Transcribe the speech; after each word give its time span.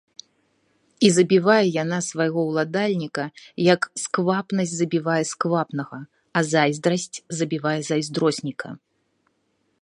І 1.07 1.09
забівае 1.17 1.65
яна 1.83 1.99
свайго 2.09 2.39
ўладальніка, 2.49 3.25
як 3.73 3.81
сквапнасць 4.05 4.73
забівае 4.79 5.19
сквапнага, 5.33 5.99
а 6.39 6.45
зайздрасць 6.55 7.17
забівае 7.43 7.77
зайздросніка. 7.91 8.69